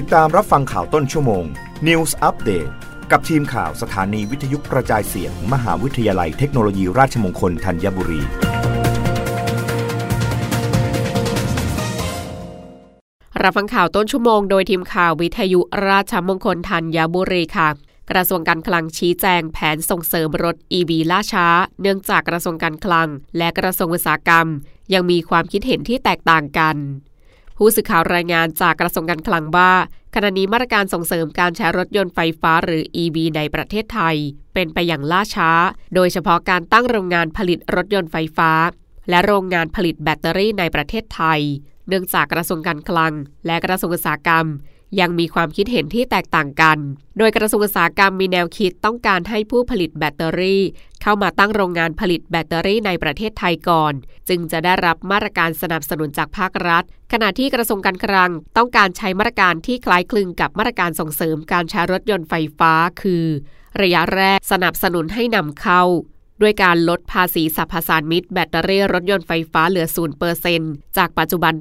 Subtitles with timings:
[0.00, 1.44] ติดตามรับฟังข่าวต้นชั่วโมง
[1.86, 2.70] News Update
[3.10, 8.22] กับทีมข่าวสถานีวิทยุกระจายเสียง มหาวิทยาลัยเทคโนโลยีราชมงคลธัญบุรี
[13.42, 17.68] รับฟังข่าวต้นชั่วโมง โดยทีมข่าววิทยุราชมงคลธัญบุรีค่ะ
[18.10, 21.46] กระทรวงการคลังชี้แจงแผนส่งเสริมรถ EV ล่าช้า
[21.80, 23.08] เนื่องจากกระทรวงการคลัง
[23.38, 24.46] และกระทรวงอุตสาหกรรม
[24.94, 26.78] ยังมีความคิดเห็นที่แตกต่างกัน
[27.56, 29.72] ผู้สื่อข่าวรายงานจากกระทรวงการคลังว่า
[30.14, 34.16] ขณะนี้มาตรการส่งเสริมการใช้รถยนต์ไฟฟ้าหรือ EV ในประเทศไทย
[34.54, 35.50] เป็นไปอย่างล่าช้า
[35.94, 38.50] โดยเฉพาะการตั้งโรงงานผลิตรถยนต์ไฟฟ้า
[39.10, 41.40] และโรงงานผลิตแบตเตอรี่ในประเทศไทย
[41.88, 43.12] เนื่องจากกระทรวงการคลัง
[43.46, 44.46] และกระทรวงอุตสาหกรรม
[45.00, 46.78] ยังมีความคิดเห็นที่แตกต่างกัน
[47.18, 50.62] โดยกระทรวงอุตสาหกรรมมีแนวคิดต้องการให้ผู้ผลิตแบตเตอรี่
[51.02, 53.92] เข้ามาตั้งโรงงานผลิตแบตเตอรี่ในประเทศไทยก่อน
[54.28, 62.72] จึงจะได้รับมาตรการสนับสนุนจากภาครัฐ ขณะที่กระทรวงการคลังต้องการใช้มาตรการที่คล้ายคลึงกับมาตรการส่งเสริมการใช้รถยนต์ไฟฟ้า
[63.02, 63.24] คือ
[63.82, 65.82] ระยะแรกสนับสนุนให้นำเข้า
[66.42, 69.86] ด้วยการลดภาษีสรรพสานมิตแบตเตอรี่รถยนต์ไฟฟ้าเหลือ
[70.42, 71.54] 0%จากปัจจุบัน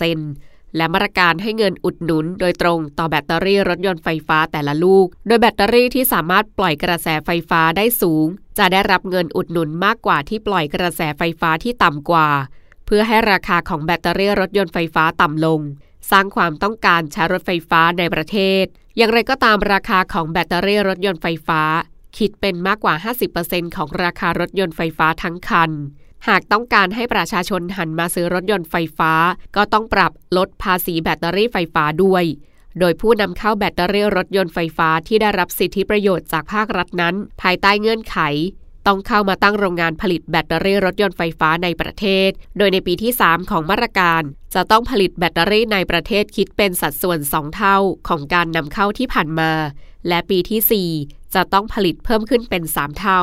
[0.00, 8.26] 8% และมาตรการให้เงินอุดหนุน โดยตรงต่อแบตเตอรี่รถยนต์ไฟฟ้าแต่ละลูก โดยแบตเตอรี่ที่สามารถปล่อยกระแสไฟฟ้าได้สูง
[8.58, 12.28] จะได้รับเงินอุดหนุนมากกว่าที่ปล่อยกระแสไฟฟ้าที่ต่ำกว่า
[12.86, 15.60] เพื่อให้ราคาของแบตเตอรี่รถยนต์ไฟฟ้าต่ำลง
[16.10, 18.64] สร้างความต้องการใช้รถไฟฟ้าในประเทศ
[18.96, 21.62] อย่างไรก็ตามราคาของแบตเตอรี่รถยนต์ไฟฟ้า
[22.18, 22.94] คิดเป็นมากกว่า
[23.36, 25.70] 50%ของราคารถยนต์ไฟฟ้าทั้งคัน
[26.28, 29.12] หากต้องการให้ประชาชนหันมาซื้อรถยนต์ไฟฟ้า
[29.56, 32.24] ก็ต้องปรับลดภาษีแบตเตอรี่ไฟฟ้าด้วย
[32.80, 38.18] โดยผู้นำเข้าแบตเตอรี่รถยนต์ไฟฟ้าที่ได้รับสิทธิประโยชน์จากภาครัฐนั้น ภายใต้เงื่อนไข
[38.86, 44.22] ต้องเข้ามาตั้งโรงงานผลิตแบตเตอรี่รถยนต์ไฟฟ้าในประเทศ โดยในปีที่ 3 ของมาตรการ
[44.54, 47.76] จะต้องผลิตแบตเตอรี่ในประเทศคิดเป็นสัดส่วน 2 เท่า
[48.08, 49.52] ของการนำเข้าที่ผ่านมา
[50.08, 53.22] และปีที่ 4 จะต้องผลิตเพิ่มขึ้นเป็น 3 เท่า